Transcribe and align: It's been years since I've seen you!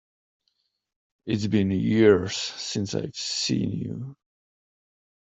It's 1.27 1.45
been 1.45 1.69
years 1.69 2.35
since 2.35 2.95
I've 2.95 3.15
seen 3.15 3.69
you! 3.71 4.15